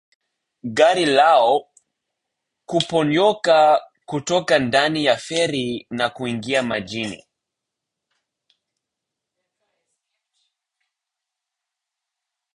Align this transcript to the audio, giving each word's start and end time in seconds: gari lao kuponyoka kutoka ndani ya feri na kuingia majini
gari 0.77 1.05
lao 1.05 1.51
kuponyoka 2.69 3.57
kutoka 4.09 4.55
ndani 4.59 5.05
ya 5.05 5.17
feri 5.17 5.87
na 5.89 6.09
kuingia 6.09 6.63
majini 6.63 7.27